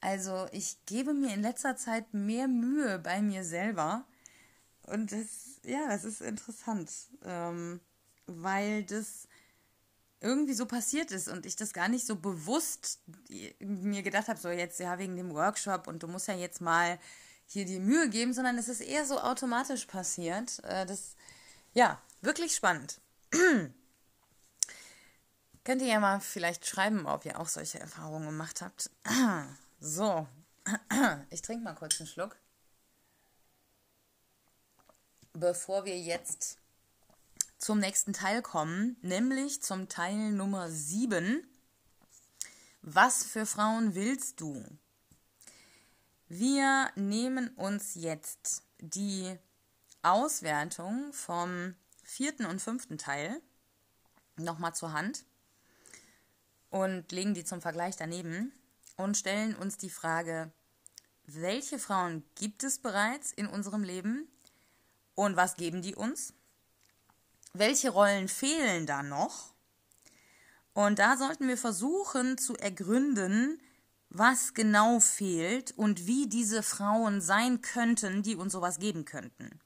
Also 0.00 0.46
ich 0.52 0.84
gebe 0.86 1.14
mir 1.14 1.32
in 1.32 1.42
letzter 1.42 1.76
Zeit 1.76 2.12
mehr 2.12 2.48
Mühe 2.48 2.98
bei 2.98 3.22
mir 3.22 3.44
selber. 3.44 4.04
Und 4.82 5.12
das, 5.12 5.60
ja, 5.64 5.88
das 5.88 6.04
ist 6.04 6.20
interessant, 6.20 6.90
ähm, 7.24 7.80
weil 8.26 8.84
das 8.84 9.26
irgendwie 10.20 10.54
so 10.54 10.66
passiert 10.66 11.10
ist 11.10 11.28
und 11.28 11.46
ich 11.46 11.56
das 11.56 11.72
gar 11.72 11.88
nicht 11.88 12.06
so 12.06 12.16
bewusst 12.16 13.00
mir 13.60 14.02
gedacht 14.02 14.28
habe, 14.28 14.40
so 14.40 14.48
jetzt 14.48 14.80
ja 14.80 14.98
wegen 14.98 15.16
dem 15.16 15.34
Workshop 15.34 15.86
und 15.86 16.02
du 16.02 16.08
musst 16.08 16.28
ja 16.28 16.34
jetzt 16.34 16.60
mal 16.60 16.98
hier 17.46 17.64
die 17.64 17.78
Mühe 17.78 18.08
geben, 18.08 18.32
sondern 18.32 18.58
es 18.58 18.68
ist 18.68 18.80
eher 18.80 19.04
so 19.04 19.20
automatisch 19.20 19.86
passiert. 19.86 20.62
Äh, 20.64 20.86
das, 20.86 21.16
ja, 21.74 22.00
wirklich 22.20 22.54
spannend. 22.54 23.00
Könnt 25.64 25.82
ihr 25.82 25.88
ja 25.88 25.98
mal 25.98 26.20
vielleicht 26.20 26.64
schreiben, 26.66 27.06
ob 27.06 27.24
ihr 27.24 27.40
auch 27.40 27.48
solche 27.48 27.80
Erfahrungen 27.80 28.26
gemacht 28.26 28.62
habt. 28.62 28.90
so, 29.80 30.28
ich 31.30 31.42
trinke 31.42 31.64
mal 31.64 31.74
kurz 31.74 32.00
einen 32.00 32.06
Schluck, 32.08 32.36
bevor 35.32 35.84
wir 35.84 35.98
jetzt 35.98 36.58
zum 37.58 37.78
nächsten 37.80 38.12
Teil 38.12 38.42
kommen, 38.42 38.96
nämlich 39.02 39.62
zum 39.62 39.88
Teil 39.88 40.30
Nummer 40.30 40.70
7. 40.70 41.46
Was 42.82 43.24
für 43.24 43.46
Frauen 43.46 43.94
willst 43.96 44.40
du? 44.40 44.64
Wir 46.28 46.90
nehmen 46.94 47.48
uns 47.56 47.94
jetzt 47.94 48.62
die 48.78 49.36
Auswertung 50.02 51.12
vom 51.12 51.74
vierten 52.06 52.46
und 52.46 52.62
fünften 52.62 52.96
Teil 52.96 53.42
nochmal 54.36 54.74
zur 54.74 54.92
Hand 54.92 55.24
und 56.70 57.12
legen 57.12 57.34
die 57.34 57.44
zum 57.44 57.60
Vergleich 57.60 57.96
daneben 57.96 58.52
und 58.96 59.16
stellen 59.16 59.54
uns 59.54 59.76
die 59.76 59.90
Frage, 59.90 60.52
welche 61.26 61.78
Frauen 61.78 62.24
gibt 62.36 62.64
es 62.64 62.78
bereits 62.78 63.32
in 63.32 63.46
unserem 63.46 63.82
Leben 63.82 64.28
und 65.14 65.36
was 65.36 65.56
geben 65.56 65.82
die 65.82 65.94
uns? 65.94 66.32
welche 67.58 67.90
Rollen 67.90 68.28
fehlen 68.28 68.86
da 68.86 69.02
noch? 69.02 69.54
Und 70.72 70.98
da 70.98 71.16
sollten 71.16 71.48
wir 71.48 71.56
versuchen 71.56 72.36
zu 72.38 72.54
ergründen, 72.56 73.60
was 74.10 74.54
genau 74.54 75.00
fehlt 75.00 75.72
und 75.72 76.06
wie 76.06 76.28
diese 76.28 76.62
Frauen 76.62 77.20
sein 77.20 77.60
könnten, 77.60 78.22
die 78.22 78.36
uns 78.36 78.52
sowas 78.52 78.78
geben 78.78 79.04
könnten. 79.04 79.60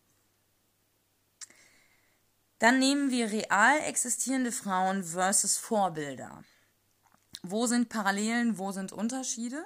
Dann 2.61 2.79
nehmen 2.79 3.11
wir 3.11 3.33
real 3.33 3.81
existierende 3.81 4.53
Frauen 4.53 5.03
versus 5.03 5.57
Vorbilder. 5.57 6.45
Wo 7.43 7.67
sind 7.67 7.89
Parallelen, 7.89 8.59
wo 8.59 8.71
sind 8.71 8.93
Unterschiede? 8.93 9.65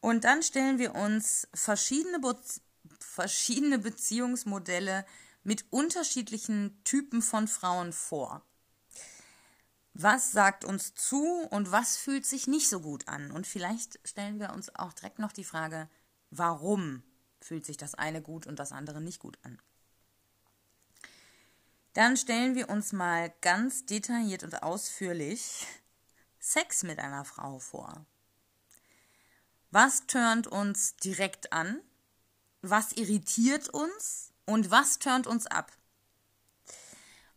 Und 0.00 0.24
dann 0.24 0.42
stellen 0.42 0.78
wir 0.78 0.96
uns 0.96 1.46
verschiedene, 1.54 2.18
Be 2.18 2.36
verschiedene 2.98 3.78
Beziehungsmodelle 3.78 5.06
mit 5.44 5.64
unterschiedlichen 5.70 6.82
Typen 6.84 7.22
von 7.22 7.46
Frauen 7.46 7.92
vor. 7.92 8.42
Was 9.94 10.32
sagt 10.32 10.64
uns 10.64 10.94
zu 10.94 11.22
und 11.50 11.70
was 11.70 11.96
fühlt 11.96 12.26
sich 12.26 12.48
nicht 12.48 12.68
so 12.68 12.80
gut 12.80 13.06
an? 13.06 13.30
Und 13.30 13.46
vielleicht 13.46 14.00
stellen 14.04 14.40
wir 14.40 14.52
uns 14.52 14.74
auch 14.74 14.92
direkt 14.94 15.20
noch 15.20 15.32
die 15.32 15.44
Frage, 15.44 15.88
warum 16.30 17.04
fühlt 17.40 17.64
sich 17.64 17.76
das 17.76 17.94
eine 17.94 18.20
gut 18.20 18.48
und 18.48 18.58
das 18.58 18.72
andere 18.72 19.00
nicht 19.00 19.20
gut 19.20 19.38
an? 19.42 19.60
Dann 21.92 22.16
stellen 22.16 22.54
wir 22.54 22.68
uns 22.68 22.92
mal 22.92 23.32
ganz 23.40 23.86
detailliert 23.86 24.44
und 24.44 24.62
ausführlich 24.62 25.66
Sex 26.38 26.82
mit 26.82 26.98
einer 26.98 27.24
Frau 27.24 27.58
vor. 27.58 28.06
Was 29.70 30.06
turnt 30.06 30.46
uns 30.46 30.96
direkt 30.96 31.52
an? 31.52 31.80
Was 32.62 32.92
irritiert 32.92 33.68
uns? 33.68 34.30
und 34.50 34.70
was 34.70 34.98
turnt 34.98 35.26
uns 35.26 35.46
ab. 35.46 35.72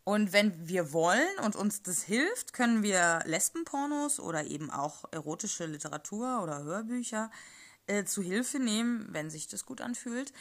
Und 0.02 0.32
wenn 0.32 0.68
wir 0.68 0.92
wollen 0.92 1.38
und 1.44 1.56
uns 1.56 1.82
das 1.82 2.02
hilft, 2.02 2.52
können 2.52 2.82
wir 2.82 3.20
Lesbenpornos 3.24 4.20
oder 4.20 4.44
eben 4.44 4.70
auch 4.70 5.04
erotische 5.12 5.64
Literatur 5.64 6.42
oder 6.42 6.62
Hörbücher 6.62 7.30
äh, 7.86 8.04
zu 8.04 8.20
Hilfe 8.20 8.58
nehmen, 8.58 9.06
wenn 9.12 9.30
sich 9.30 9.46
das 9.46 9.64
gut 9.64 9.80
anfühlt. 9.80 10.32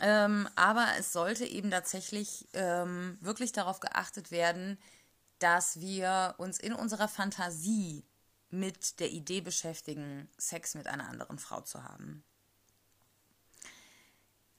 Ähm, 0.00 0.48
aber 0.56 0.86
es 0.98 1.12
sollte 1.12 1.44
eben 1.44 1.70
tatsächlich 1.70 2.48
ähm, 2.54 3.18
wirklich 3.20 3.52
darauf 3.52 3.80
geachtet 3.80 4.30
werden, 4.30 4.78
dass 5.38 5.80
wir 5.80 6.34
uns 6.38 6.58
in 6.58 6.72
unserer 6.72 7.08
Fantasie 7.08 8.04
mit 8.50 9.00
der 9.00 9.10
Idee 9.10 9.40
beschäftigen, 9.40 10.28
Sex 10.38 10.74
mit 10.74 10.86
einer 10.86 11.08
anderen 11.08 11.38
Frau 11.38 11.60
zu 11.60 11.82
haben. 11.82 12.24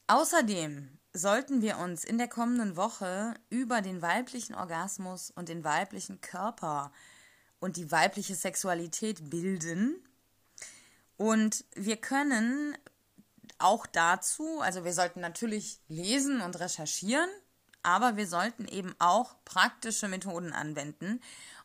Außerdem 0.08 1.00
sollten 1.14 1.62
wir 1.62 1.78
uns 1.78 2.04
in 2.04 2.18
der 2.18 2.28
kommenden 2.28 2.76
Woche 2.76 3.36
über 3.50 3.82
den 3.82 4.02
weiblichen 4.02 4.56
Orgasmus 4.56 5.32
und 5.32 5.48
den 5.48 5.64
weiblichen 5.64 6.22
Körper 6.22 6.92
und 7.60 7.78
die 7.78 7.92
weibliche 7.92 8.36
Sexualität 8.36 9.30
bilden. 9.30 9.96
Und 11.18 11.64
wir 11.76 11.98
können 11.98 12.78
auch 13.64 13.86
dazu, 13.86 14.60
also 14.62 14.84
wir 14.84 14.94
sollten 14.94 15.22
natürlich 15.22 15.80
lesen 15.88 16.42
und 16.42 16.60
recherchieren, 16.60 17.30
aber 17.82 18.16
wir 18.18 18.28
sollten 18.28 18.68
eben 18.68 18.96
auch 19.00 19.36
praktische 19.46 20.08
Methoden 20.08 20.54
anwenden 20.54 21.22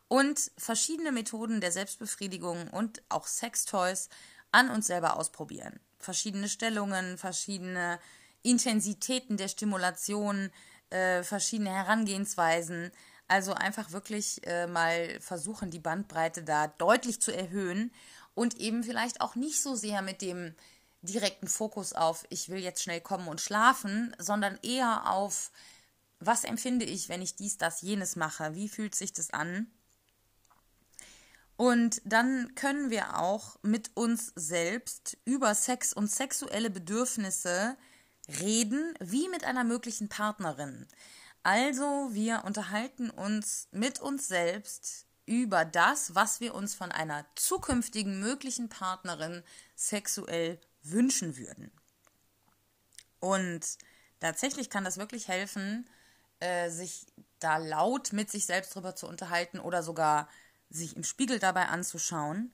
und 0.07 0.51
verschiedene 0.57 1.11
Methoden 1.11 1.61
der 1.61 1.71
Selbstbefriedigung 1.71 2.69
und 2.69 3.01
auch 3.09 3.27
Sextoys 3.27 4.09
an 4.51 4.69
uns 4.69 4.87
selber 4.87 5.17
ausprobieren. 5.17 5.79
Verschiedene 5.99 6.49
Stellungen, 6.49 7.17
verschiedene 7.17 7.99
Intensitäten 8.41 9.37
der 9.37 9.47
Stimulation, 9.47 10.49
äh, 10.89 11.23
verschiedene 11.23 11.71
Herangehensweisen. 11.71 12.91
Also 13.27 13.53
einfach 13.53 13.91
wirklich 13.91 14.45
äh, 14.47 14.65
mal 14.65 15.19
versuchen, 15.19 15.69
die 15.69 15.79
Bandbreite 15.79 16.43
da 16.43 16.67
deutlich 16.67 17.21
zu 17.21 17.31
erhöhen 17.31 17.91
und 18.33 18.57
eben 18.57 18.83
vielleicht 18.83 19.21
auch 19.21 19.35
nicht 19.35 19.61
so 19.61 19.75
sehr 19.75 20.01
mit 20.01 20.21
dem 20.21 20.55
direkten 21.01 21.47
Fokus 21.47 21.93
auf, 21.93 22.25
ich 22.29 22.49
will 22.49 22.59
jetzt 22.59 22.83
schnell 22.83 23.01
kommen 23.01 23.27
und 23.27 23.41
schlafen, 23.41 24.15
sondern 24.19 24.59
eher 24.61 25.09
auf, 25.09 25.51
was 26.19 26.43
empfinde 26.43 26.85
ich, 26.85 27.09
wenn 27.09 27.21
ich 27.21 27.35
dies, 27.35 27.57
das, 27.57 27.81
jenes 27.81 28.15
mache? 28.15 28.55
Wie 28.55 28.69
fühlt 28.69 28.95
sich 28.95 29.13
das 29.13 29.31
an? 29.31 29.67
Und 31.55 32.01
dann 32.05 32.55
können 32.55 32.89
wir 32.89 33.17
auch 33.17 33.57
mit 33.61 33.91
uns 33.95 34.31
selbst 34.35 35.17
über 35.25 35.53
Sex 35.55 35.91
und 35.91 36.09
sexuelle 36.09 36.69
Bedürfnisse 36.69 37.75
reden 38.39 38.93
wie 38.99 39.27
mit 39.29 39.43
einer 39.43 39.63
möglichen 39.63 40.07
Partnerin. 40.07 40.87
Also 41.43 42.09
wir 42.11 42.43
unterhalten 42.45 43.09
uns 43.09 43.67
mit 43.71 43.99
uns 43.99 44.27
selbst 44.27 45.05
über 45.25 45.65
das, 45.65 46.15
was 46.15 46.39
wir 46.39 46.55
uns 46.55 46.73
von 46.75 46.91
einer 46.91 47.25
zukünftigen 47.35 48.19
möglichen 48.19 48.69
Partnerin 48.69 49.43
sexuell 49.75 50.59
wünschen 50.83 51.37
würden. 51.37 51.71
Und 53.19 53.61
tatsächlich 54.19 54.69
kann 54.69 54.83
das 54.83 54.97
wirklich 54.97 55.27
helfen, 55.27 55.89
äh, 56.39 56.69
sich 56.69 57.05
da 57.39 57.57
laut 57.57 58.13
mit 58.13 58.29
sich 58.29 58.45
selbst 58.45 58.75
drüber 58.75 58.95
zu 58.95 59.07
unterhalten 59.07 59.59
oder 59.59 59.83
sogar 59.83 60.29
sich 60.69 60.95
im 60.95 61.03
Spiegel 61.03 61.39
dabei 61.39 61.67
anzuschauen 61.67 62.53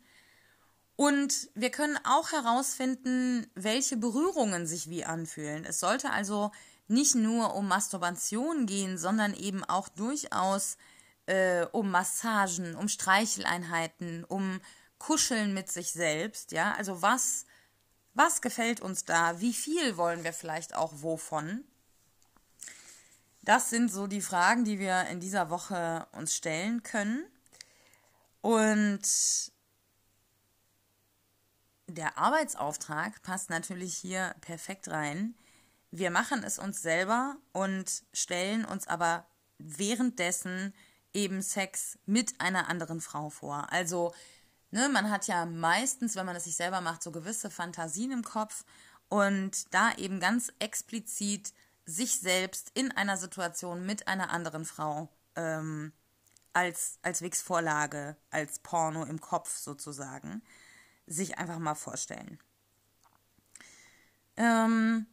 und 0.96 1.50
wir 1.56 1.72
können 1.72 1.98
auch 2.06 2.32
herausfinden, 2.32 3.48
welche 3.54 3.98
Berührungen 3.98 4.66
sich 4.66 4.90
wie 4.90 5.04
anfühlen. 5.04 5.66
Es 5.66 5.80
sollte 5.80 6.12
also 6.12 6.52
nicht 6.88 7.16
nur 7.16 7.56
um 7.56 7.68
Masturbation 7.68 8.66
gehen, 8.66 8.98
sondern 8.98 9.34
eben 9.34 9.64
auch 9.64 9.90
durchaus 9.90 10.78
äh, 11.26 11.66
um 11.72 11.92
Massagen, 11.92 12.76
um 12.76 12.88
Streicheleinheiten, 12.88 14.24
um 14.24 14.62
Kuscheln 14.98 15.54
mit 15.54 15.70
sich 15.70 15.92
selbst. 15.92 16.54
Ja, 16.54 16.74
also 16.76 17.02
was, 17.02 17.46
was 18.16 18.42
gefällt 18.42 18.80
uns 18.80 19.06
da? 19.06 19.40
Wie 19.42 19.54
viel 19.54 19.98
wollen 19.98 20.24
wir 20.24 20.34
vielleicht 20.34 20.74
auch 20.74 20.94
wovon? 20.96 21.64
Das 23.44 23.70
sind 23.70 23.92
so 23.92 24.08
die 24.08 24.22
Fragen, 24.22 24.66
die 24.66 24.80
wir 24.80 25.06
in 25.08 25.20
dieser 25.20 25.52
Woche 25.52 26.08
uns 26.14 26.36
stellen 26.36 26.82
können. 26.82 27.26
Und 28.42 29.02
der 31.88 32.18
Arbeitsauftrag 32.18 33.22
passt 33.22 33.50
natürlich 33.50 33.96
hier 33.96 34.34
perfekt 34.42 34.88
rein. 34.88 35.36
Wir 35.92 36.10
machen 36.10 36.44
es 36.44 36.58
uns 36.58 36.82
selber 36.82 37.38
und 37.52 38.04
stellen 38.14 38.66
uns 38.66 38.88
aber 38.88 39.28
währenddessen 39.60 40.74
eben 41.14 41.42
Sex 41.42 42.00
mit 42.06 42.40
einer 42.42 42.68
anderen 42.68 43.02
Frau 43.02 43.30
vor. 43.30 43.72
Also, 43.72 44.14
ne, 44.72 44.90
man 44.90 45.10
hat 45.10 45.28
ja 45.28 45.46
meistens, 45.46 46.16
wenn 46.16 46.26
man 46.26 46.36
es 46.36 46.46
sich 46.46 46.56
selber 46.56 46.82
macht, 46.82 47.04
so 47.04 47.12
gewisse 47.12 47.50
Fantasien 47.50 48.12
im 48.12 48.24
Kopf 48.24 48.66
und 49.10 49.74
da 49.74 49.94
eben 49.96 50.20
ganz 50.20 50.52
explizit 50.60 51.54
sich 51.86 52.20
selbst 52.20 52.72
in 52.74 52.92
einer 52.92 53.18
Situation 53.18 53.86
mit 53.86 54.08
einer 54.08 54.32
anderen 54.32 54.66
Frau 54.66 55.10
ähm, 55.36 55.94
als, 56.54 57.00
als 57.02 57.22
Wix-Vorlage, 57.22 58.16
als 58.32 58.60
Porno 58.60 59.04
im 59.04 59.22
Kopf 59.22 59.56
sozusagen, 59.58 60.42
sich 61.06 61.38
einfach 61.38 61.60
mal 61.60 61.76
vorstellen. 61.76 62.40
Ähm, 64.38 65.06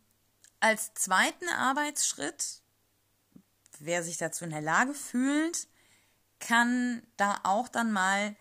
als 0.61 0.95
zweiten 0.95 1.49
Arbeitsschritt, 1.49 2.63
wer 3.79 4.03
sich 4.03 4.17
dazu 4.17 4.45
in 4.45 4.51
der 4.51 4.61
Lage 4.61 4.95
fühlt, 4.95 5.69
kann 6.41 7.03
da 7.17 7.41
auch 7.43 7.69
dann 7.69 7.93
mal 7.93 8.35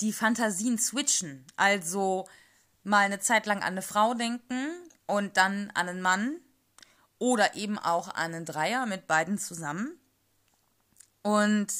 die 0.00 0.12
Fantasien 0.12 0.78
switchen. 0.78 1.46
Also 1.56 2.28
mal 2.84 3.04
eine 3.04 3.20
Zeit 3.20 3.46
lang 3.46 3.58
an 3.58 3.72
eine 3.72 3.82
Frau 3.82 4.14
denken 4.14 4.68
und 5.06 5.36
dann 5.36 5.70
an 5.74 5.88
einen 5.88 6.02
Mann 6.02 6.36
oder 7.18 7.54
eben 7.54 7.78
auch 7.78 8.08
an 8.08 8.34
einen 8.34 8.44
Dreier 8.44 8.86
mit 8.86 9.06
beiden 9.06 9.38
zusammen. 9.38 9.98
Und 11.22 11.72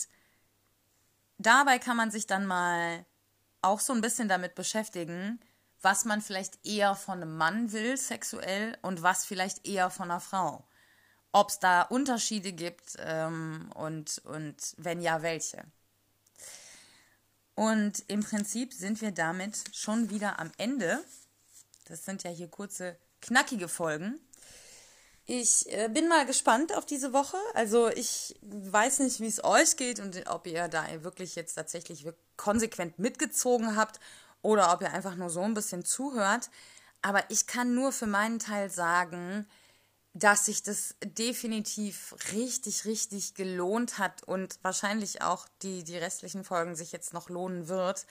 dabei 1.38 1.79
kann 1.79 1.97
man 1.97 2.11
sich 2.11 2.27
dann 2.27 2.47
mal 2.47 3.05
auch 3.62 3.81
so 3.81 3.93
ein 3.93 4.00
bisschen 4.00 4.29
damit 4.29 4.55
beschäftigen, 4.55 5.41
was 5.81 6.05
man 6.05 6.21
vielleicht 6.21 6.67
eher 6.67 6.95
von 6.95 7.23
einem 7.23 7.37
Mann 7.37 7.73
will, 7.73 7.97
sexuell, 7.97 8.77
und 8.83 9.03
was 9.03 9.25
vielleicht 9.25 9.67
eher 9.67 9.91
von 9.91 10.11
einer 10.11 10.21
Frau. 10.21 10.67
Ob 11.31 11.50
es 11.50 11.59
da 11.61 11.83
Unterschiede 11.83 12.53
gibt 12.53 12.97
ähm, 12.99 13.71
und, 13.75 14.21
und 14.25 14.75
wenn 14.77 15.00
ja, 15.00 15.23
welche. 15.23 15.65
Und 17.59 18.05
im 18.07 18.23
Prinzip 18.23 18.73
sind 18.73 19.00
wir 19.00 19.11
damit 19.11 19.65
schon 19.73 20.11
wieder 20.11 20.38
am 20.38 20.53
Ende. 20.59 21.03
Das 21.87 22.05
sind 22.05 22.23
ja 22.23 22.31
hier 22.31 22.47
kurze, 22.47 22.97
knackige 23.21 23.67
Folgen. 23.67 24.21
Ich 25.27 25.67
äh, 25.73 25.88
bin 25.88 26.07
mal 26.07 26.25
gespannt 26.25 26.73
auf 26.73 26.87
diese 26.87 27.12
Woche. 27.12 27.37
Also 27.55 27.88
ich 27.88 28.37
weiß 28.43 29.00
nicht, 29.00 29.19
wie 29.19 29.27
es 29.27 29.43
euch 29.43 29.77
geht 29.77 29.99
und 29.99 30.25
ob 30.29 30.47
ihr 30.47 30.69
da 30.69 30.87
wirklich 31.03 31.35
jetzt 31.35 31.55
tatsächlich 31.55 32.07
konsequent 32.37 33.00
mitgezogen 33.00 33.75
habt 33.75 33.99
oder 34.41 34.73
ob 34.73 34.81
ihr 34.83 34.93
einfach 34.93 35.17
nur 35.17 35.29
so 35.29 35.41
ein 35.41 35.55
bisschen 35.55 35.85
zuhört. 35.85 36.50
Aber 37.03 37.29
ich 37.29 37.49
kann 37.49 37.75
nur 37.75 37.91
für 37.91 38.07
meinen 38.07 38.38
Teil 38.38 38.71
sagen, 38.71 39.49
dass 40.18 40.46
sich 40.46 40.62
das 40.62 40.96
definitiv 41.04 42.14
richtig, 42.32 42.84
richtig 42.84 43.34
gelohnt 43.34 43.98
hat 43.98 44.25
und 44.25 44.58
wahrscheinlich 44.62 45.22
auch 45.22 45.46
die, 45.62 45.84
die 45.84 45.96
restlichen 45.96 46.44
Folgen 46.44 46.75
sich 46.75 46.92
jetzt 46.92 47.12
noch 47.12 47.28
lohnen 47.28 47.68
wird. 47.68 48.06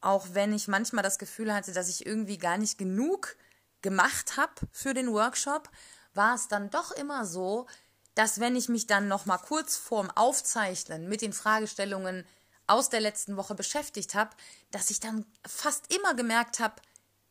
Auch 0.00 0.26
wenn 0.32 0.52
ich 0.52 0.68
manchmal 0.68 1.04
das 1.04 1.18
Gefühl 1.18 1.54
hatte, 1.54 1.72
dass 1.72 1.88
ich 1.88 2.06
irgendwie 2.06 2.38
gar 2.38 2.58
nicht 2.58 2.76
genug 2.76 3.36
gemacht 3.82 4.36
habe 4.36 4.52
für 4.70 4.94
den 4.94 5.12
Workshop 5.12 5.70
war 6.14 6.34
es 6.34 6.48
dann 6.48 6.70
doch 6.70 6.90
immer 6.90 7.24
so, 7.24 7.66
dass 8.14 8.40
wenn 8.40 8.56
ich 8.56 8.68
mich 8.68 8.86
dann 8.86 9.08
noch 9.08 9.24
mal 9.24 9.38
kurz 9.38 9.76
vorm 9.76 10.10
Aufzeichnen 10.10 11.08
mit 11.08 11.22
den 11.22 11.32
Fragestellungen 11.32 12.26
aus 12.66 12.90
der 12.90 13.00
letzten 13.00 13.36
Woche 13.36 13.54
beschäftigt 13.54 14.14
habe, 14.14 14.30
dass 14.70 14.90
ich 14.90 15.00
dann 15.00 15.24
fast 15.46 15.92
immer 15.94 16.14
gemerkt 16.14 16.60
habe, 16.60 16.76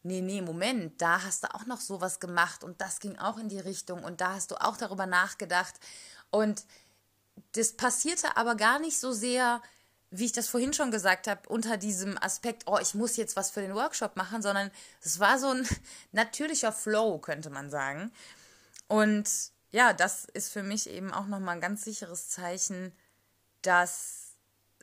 nee, 0.03 0.21
nee, 0.21 0.41
Moment, 0.41 1.01
da 1.01 1.23
hast 1.23 1.43
du 1.43 1.53
auch 1.53 1.65
noch 1.65 1.81
sowas 1.81 2.19
gemacht 2.19 2.63
und 2.63 2.81
das 2.81 2.99
ging 2.99 3.17
auch 3.17 3.37
in 3.37 3.49
die 3.49 3.59
Richtung 3.59 4.03
und 4.03 4.21
da 4.21 4.33
hast 4.33 4.51
du 4.51 4.55
auch 4.55 4.77
darüber 4.77 5.05
nachgedacht 5.05 5.75
und 6.29 6.63
das 7.53 7.73
passierte 7.73 8.37
aber 8.37 8.55
gar 8.55 8.79
nicht 8.79 8.99
so 8.99 9.11
sehr, 9.11 9.61
wie 10.09 10.25
ich 10.25 10.31
das 10.31 10.47
vorhin 10.47 10.73
schon 10.73 10.91
gesagt 10.91 11.27
habe, 11.27 11.47
unter 11.49 11.77
diesem 11.77 12.17
Aspekt, 12.21 12.63
oh, 12.65 12.77
ich 12.81 12.93
muss 12.93 13.17
jetzt 13.17 13.35
was 13.35 13.51
für 13.51 13.61
den 13.61 13.75
Workshop 13.75 14.15
machen, 14.15 14.41
sondern 14.41 14.71
es 15.01 15.19
war 15.19 15.39
so 15.39 15.49
ein 15.49 15.67
natürlicher 16.11 16.71
Flow, 16.71 17.17
könnte 17.19 17.49
man 17.49 17.69
sagen. 17.69 18.11
Und 18.87 19.29
ja, 19.71 19.93
das 19.93 20.25
ist 20.25 20.51
für 20.51 20.63
mich 20.63 20.89
eben 20.89 21.13
auch 21.13 21.27
nochmal 21.27 21.55
ein 21.55 21.61
ganz 21.61 21.83
sicheres 21.83 22.29
Zeichen, 22.29 22.91
dass, 23.61 24.30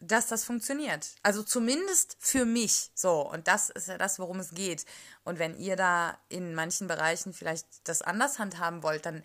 dass 0.01 0.27
das 0.27 0.45
funktioniert. 0.45 1.15
Also 1.23 1.43
zumindest 1.43 2.17
für 2.19 2.45
mich 2.45 2.91
so. 2.95 3.21
Und 3.29 3.49
das 3.49 3.71
ist 3.71 3.89
ja 3.89 3.99
das, 3.99 4.19
worum 4.19 4.41
es 4.41 4.51
geht. 4.51 4.85
Und 5.25 5.39
wenn 5.39 5.57
ihr 5.59 5.77
da 5.77 6.19
in 6.29 6.55
manchen 6.55 6.89
Bereichen 6.89 7.33
vielleicht 7.33 7.67
das 7.85 8.03
anders 8.03 8.39
handhaben 8.39 8.83
wollt, 8.83 9.07
dann 9.07 9.23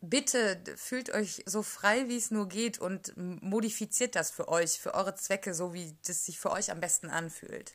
bitte 0.00 0.62
fühlt 0.76 1.10
euch 1.10 1.42
so 1.46 1.62
frei, 1.62 2.08
wie 2.08 2.16
es 2.16 2.30
nur 2.30 2.48
geht 2.48 2.78
und 2.78 3.12
modifiziert 3.16 4.16
das 4.16 4.30
für 4.30 4.48
euch, 4.48 4.80
für 4.80 4.94
eure 4.94 5.14
Zwecke, 5.14 5.54
so 5.54 5.74
wie 5.74 5.96
das 6.06 6.24
sich 6.24 6.38
für 6.38 6.50
euch 6.50 6.70
am 6.70 6.80
besten 6.80 7.10
anfühlt. 7.10 7.74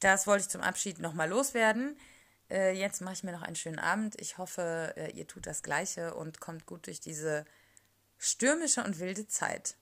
Das 0.00 0.26
wollte 0.26 0.42
ich 0.42 0.48
zum 0.48 0.62
Abschied 0.62 0.98
nochmal 0.98 1.28
loswerden. 1.28 1.98
Äh, 2.50 2.72
jetzt 2.72 3.00
mache 3.00 3.14
ich 3.14 3.24
mir 3.24 3.32
noch 3.32 3.42
einen 3.42 3.56
schönen 3.56 3.78
Abend. 3.78 4.18
Ich 4.20 4.38
hoffe, 4.38 4.94
äh, 4.96 5.10
ihr 5.10 5.26
tut 5.26 5.46
das 5.46 5.62
Gleiche 5.62 6.14
und 6.14 6.40
kommt 6.40 6.66
gut 6.66 6.86
durch 6.86 7.00
diese 7.00 7.44
stürmische 8.16 8.82
und 8.82 8.98
wilde 8.98 9.26
Zeit. 9.26 9.76